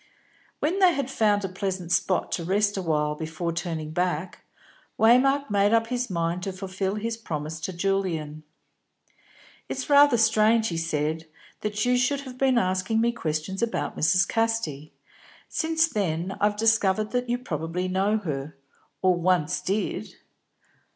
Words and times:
When 0.57 0.79
they 0.79 0.95
had 0.95 1.11
found 1.11 1.45
a 1.45 1.47
pleasant 1.47 1.91
spot 1.91 2.31
to 2.31 2.43
rest 2.43 2.75
awhile 2.75 3.13
before 3.13 3.53
turning 3.53 3.91
back, 3.91 4.43
Waymark 4.99 5.51
made 5.51 5.75
up 5.75 5.85
his 5.89 6.09
mind 6.09 6.41
to 6.41 6.51
fulfil 6.51 6.95
his 6.95 7.17
promise 7.17 7.59
to 7.59 7.71
Julian. 7.71 8.41
"It's 9.69 9.91
rather 9.91 10.17
strange," 10.17 10.69
he 10.69 10.75
said, 10.77 11.27
"that 11.59 11.85
you 11.85 11.97
should 11.97 12.21
have 12.21 12.39
been 12.39 12.57
asking 12.57 12.99
me 12.99 13.11
questions 13.11 13.61
about 13.61 13.95
Mrs. 13.95 14.27
Casti. 14.27 14.91
Since 15.47 15.87
then 15.89 16.35
I've 16.41 16.57
discovered 16.57 17.11
that 17.11 17.29
you 17.29 17.37
probably 17.37 17.87
know 17.87 18.17
her, 18.17 18.57
or 19.03 19.13
once 19.13 19.61
did." 19.61 20.15